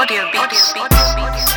Audio 0.00 0.24
Beats. 0.32 1.49